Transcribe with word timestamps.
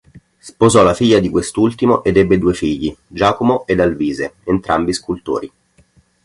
Sposò 0.39 0.81
la 0.81 0.95
figlia 0.95 1.19
di 1.19 1.29
quest'ultimo 1.29 2.03
ed 2.03 2.17
ebbe 2.17 2.39
due 2.39 2.55
figli, 2.55 2.97
Giacomo 3.05 3.67
ed 3.67 3.79
Alvise, 3.79 4.33
entrambi 4.45 4.93
scultori. 4.93 5.51